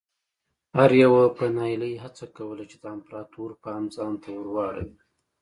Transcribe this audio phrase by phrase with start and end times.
[0.77, 4.97] هر یوه په ناهیلۍ هڅه کوله چې د امپراتور پام ځان ته ور واړوي.